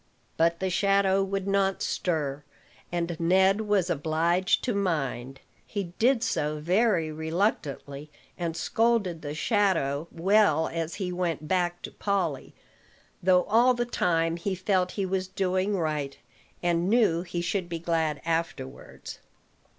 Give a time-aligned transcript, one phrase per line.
[0.35, 2.43] But the shadow would not stir,
[2.91, 5.41] and Ned was obliged to mind.
[5.63, 11.91] He did so very reluctantly, and scolded the shadow well as he went back to
[11.91, 12.55] Polly;
[13.21, 16.17] though all the time he felt he was doing right,
[16.63, 19.19] and knew he should be glad afterwards.